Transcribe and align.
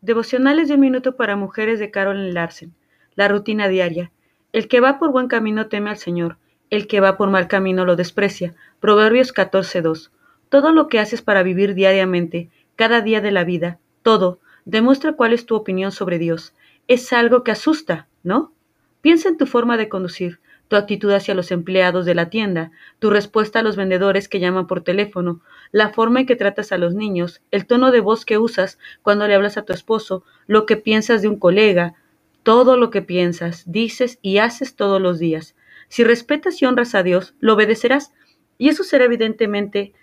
Devocionales 0.00 0.68
de 0.68 0.74
un 0.74 0.80
minuto 0.80 1.16
para 1.16 1.34
mujeres 1.34 1.80
de 1.80 1.90
Carolyn 1.90 2.32
Larsen. 2.32 2.72
La 3.16 3.26
rutina 3.26 3.66
diaria. 3.66 4.12
El 4.52 4.68
que 4.68 4.78
va 4.78 5.00
por 5.00 5.10
buen 5.10 5.26
camino 5.26 5.66
teme 5.66 5.90
al 5.90 5.96
Señor. 5.96 6.38
El 6.70 6.86
que 6.86 7.00
va 7.00 7.16
por 7.16 7.30
mal 7.30 7.48
camino 7.48 7.84
lo 7.84 7.96
desprecia. 7.96 8.54
Proverbios 8.78 9.34
14.2. 9.34 10.10
Todo 10.50 10.70
lo 10.70 10.86
que 10.86 11.00
haces 11.00 11.20
para 11.20 11.42
vivir 11.42 11.74
diariamente, 11.74 12.48
cada 12.76 13.00
día 13.00 13.20
de 13.20 13.32
la 13.32 13.42
vida, 13.42 13.80
todo, 14.02 14.38
demuestra 14.64 15.14
cuál 15.14 15.32
es 15.32 15.46
tu 15.46 15.56
opinión 15.56 15.90
sobre 15.90 16.20
Dios. 16.20 16.54
Es 16.86 17.12
algo 17.12 17.42
que 17.42 17.50
asusta, 17.50 18.06
¿no? 18.22 18.52
Piensa 19.00 19.28
en 19.28 19.36
tu 19.36 19.46
forma 19.46 19.76
de 19.76 19.88
conducir, 19.88 20.38
tu 20.68 20.76
actitud 20.76 21.10
hacia 21.12 21.34
los 21.34 21.50
empleados 21.50 22.04
de 22.04 22.14
la 22.14 22.30
tienda, 22.30 22.70
tu 22.98 23.10
respuesta 23.10 23.58
a 23.58 23.62
los 23.62 23.76
vendedores 23.76 24.28
que 24.28 24.38
llaman 24.38 24.66
por 24.66 24.82
teléfono, 24.82 25.40
la 25.72 25.90
forma 25.90 26.20
en 26.20 26.26
que 26.26 26.36
tratas 26.36 26.72
a 26.72 26.78
los 26.78 26.94
niños, 26.94 27.40
el 27.50 27.66
tono 27.66 27.90
de 27.90 28.00
voz 28.00 28.24
que 28.24 28.38
usas 28.38 28.78
cuando 29.02 29.26
le 29.26 29.34
hablas 29.34 29.56
a 29.56 29.64
tu 29.64 29.72
esposo, 29.72 30.24
lo 30.46 30.66
que 30.66 30.76
piensas 30.76 31.22
de 31.22 31.28
un 31.28 31.38
colega, 31.38 31.94
todo 32.42 32.76
lo 32.76 32.90
que 32.90 33.02
piensas, 33.02 33.64
dices 33.66 34.18
y 34.22 34.38
haces 34.38 34.76
todos 34.76 35.00
los 35.00 35.18
días. 35.18 35.56
Si 35.88 36.04
respetas 36.04 36.60
y 36.60 36.66
honras 36.66 36.94
a 36.94 37.02
Dios, 37.02 37.34
lo 37.40 37.54
obedecerás, 37.54 38.12
y 38.58 38.68
eso 38.68 38.84
será 38.84 39.04
evidentemente 39.04 39.94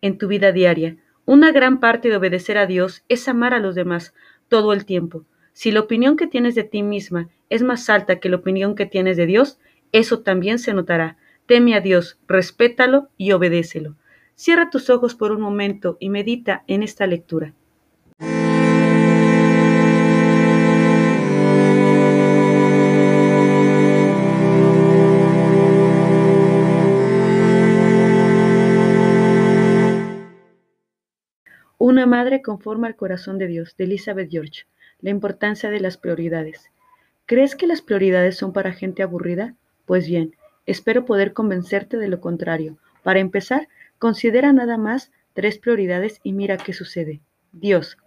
en 0.00 0.18
tu 0.18 0.28
vida 0.28 0.52
diaria. 0.52 0.96
Una 1.24 1.52
gran 1.52 1.80
parte 1.80 2.08
de 2.08 2.16
obedecer 2.16 2.58
a 2.58 2.66
Dios 2.66 3.04
es 3.08 3.28
amar 3.28 3.54
a 3.54 3.60
los 3.60 3.74
demás 3.74 4.14
todo 4.48 4.72
el 4.72 4.84
tiempo. 4.84 5.24
Si 5.52 5.70
la 5.70 5.80
opinión 5.80 6.16
que 6.16 6.26
tienes 6.26 6.54
de 6.54 6.64
ti 6.64 6.82
misma 6.82 7.28
es 7.50 7.62
más 7.62 7.88
alta 7.90 8.18
que 8.18 8.28
la 8.28 8.36
opinión 8.36 8.74
que 8.74 8.86
tienes 8.86 9.16
de 9.16 9.26
Dios, 9.26 9.58
eso 9.92 10.20
también 10.20 10.58
se 10.58 10.72
notará. 10.72 11.18
Teme 11.46 11.74
a 11.74 11.80
Dios, 11.80 12.18
respétalo 12.26 13.10
y 13.18 13.32
obedécelo. 13.32 13.96
Cierra 14.34 14.70
tus 14.70 14.88
ojos 14.90 15.14
por 15.14 15.32
un 15.32 15.40
momento 15.40 15.98
y 16.00 16.08
medita 16.08 16.64
en 16.66 16.82
esta 16.82 17.06
lectura. 17.06 17.54
Una 31.78 32.06
madre 32.06 32.40
conforma 32.40 32.86
al 32.86 32.96
corazón 32.96 33.38
de 33.38 33.48
Dios, 33.48 33.76
de 33.76 33.84
Elizabeth 33.84 34.30
George. 34.30 34.62
La 35.00 35.10
importancia 35.10 35.68
de 35.68 35.80
las 35.80 35.98
prioridades. 35.98 36.70
¿Crees 37.26 37.56
que 37.56 37.66
las 37.66 37.82
prioridades 37.82 38.36
son 38.36 38.52
para 38.52 38.72
gente 38.72 39.02
aburrida? 39.02 39.56
Pues 39.92 40.06
bien, 40.06 40.34
espero 40.64 41.04
poder 41.04 41.34
convencerte 41.34 41.98
de 41.98 42.08
lo 42.08 42.18
contrario. 42.18 42.78
Para 43.02 43.20
empezar, 43.20 43.68
considera 43.98 44.50
nada 44.54 44.78
más 44.78 45.12
tres 45.34 45.58
prioridades 45.58 46.18
y 46.22 46.32
mira 46.32 46.56
qué 46.56 46.72
sucede. 46.72 47.20
Dios. 47.52 47.98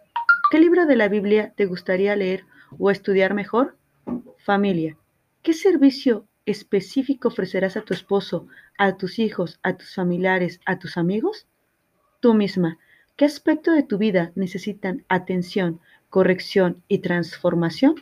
¿Qué 0.50 0.58
libro 0.58 0.88
de 0.88 0.96
la 0.96 1.10
Biblia 1.10 1.54
te 1.56 1.68
gustaría 1.68 2.16
leer 2.16 2.44
o 2.80 2.90
estudiar 2.90 3.36
mejor? 3.36 3.78
Familia. 4.40 4.98
¿Qué 5.44 5.54
servicio 5.54 6.26
específico 6.48 7.28
ofrecerás 7.28 7.78
a 7.78 7.82
tu 7.82 7.94
esposo, 7.94 8.48
a 8.80 8.98
tus 8.98 9.20
hijos, 9.20 9.60
a 9.62 9.78
tus 9.78 9.94
familiares, 9.94 10.62
a 10.66 10.80
tus 10.80 10.98
amigos? 10.98 11.46
Tú 12.20 12.34
misma. 12.34 12.80
¿Qué 13.16 13.26
aspecto 13.26 13.72
de 13.74 13.84
tu 13.84 14.00
vida 14.00 14.32
necesitan 14.34 15.06
atención, 15.08 15.80
corrección 16.10 16.82
y 16.88 16.98
transformación? 16.98 17.94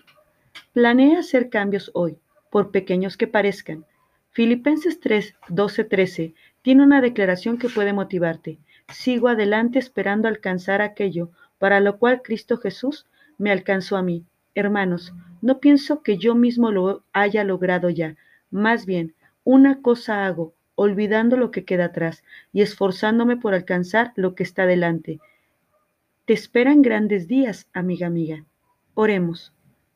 Planea 0.71 1.19
hacer 1.19 1.49
cambios 1.49 1.91
hoy 1.93 2.17
por 2.53 2.69
pequeños 2.69 3.17
que 3.17 3.25
parezcan. 3.25 3.83
Filipenses 4.29 4.99
3, 4.99 5.33
12, 5.49 5.85
13 5.85 6.35
tiene 6.61 6.83
una 6.83 7.01
declaración 7.01 7.57
que 7.57 7.67
puede 7.67 7.93
motivarte. 7.93 8.59
Sigo 8.89 9.27
adelante 9.27 9.79
esperando 9.79 10.27
alcanzar 10.27 10.79
aquello 10.79 11.31
para 11.57 11.79
lo 11.79 11.97
cual 11.97 12.21
Cristo 12.21 12.57
Jesús 12.57 13.07
me 13.39 13.49
alcanzó 13.49 13.97
a 13.97 14.03
mí. 14.03 14.23
Hermanos, 14.53 15.15
no 15.41 15.59
pienso 15.59 16.03
que 16.03 16.19
yo 16.19 16.35
mismo 16.35 16.71
lo 16.71 17.03
haya 17.11 17.43
logrado 17.43 17.89
ya. 17.89 18.17
Más 18.51 18.85
bien, 18.85 19.15
una 19.43 19.81
cosa 19.81 20.27
hago, 20.27 20.53
olvidando 20.75 21.37
lo 21.37 21.49
que 21.49 21.65
queda 21.65 21.85
atrás 21.85 22.23
y 22.51 22.61
esforzándome 22.61 23.35
por 23.35 23.55
alcanzar 23.55 24.13
lo 24.15 24.35
que 24.35 24.43
está 24.43 24.67
delante. 24.67 25.19
Te 26.25 26.33
esperan 26.33 26.83
grandes 26.83 27.27
días, 27.27 27.67
amiga 27.73 28.05
amiga. 28.05 28.45
Oremos. 28.93 29.53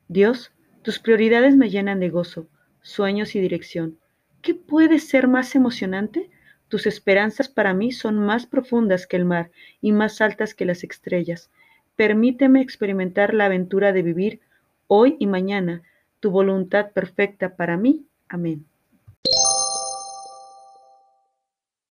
Dios, 0.07 0.51
tus 0.87 0.99
prioridades 0.99 1.57
me 1.57 1.69
llenan 1.69 1.99
de 1.99 2.09
gozo, 2.09 2.47
sueños 2.87 3.35
y 3.35 3.41
dirección. 3.41 3.97
¿Qué 4.41 4.55
puede 4.55 4.99
ser 4.99 5.27
más 5.27 5.55
emocionante? 5.55 6.29
Tus 6.69 6.85
esperanzas 6.85 7.49
para 7.49 7.73
mí 7.73 7.91
son 7.91 8.17
más 8.17 8.45
profundas 8.45 9.07
que 9.07 9.17
el 9.17 9.25
mar 9.25 9.51
y 9.81 9.91
más 9.91 10.21
altas 10.21 10.53
que 10.53 10.65
las 10.65 10.83
estrellas. 10.83 11.49
Permíteme 11.95 12.61
experimentar 12.61 13.33
la 13.33 13.45
aventura 13.45 13.91
de 13.91 14.03
vivir 14.03 14.39
hoy 14.87 15.17
y 15.19 15.27
mañana 15.27 15.83
tu 16.19 16.31
voluntad 16.31 16.91
perfecta 16.91 17.55
para 17.55 17.77
mí. 17.77 18.05
Amén. 18.29 18.65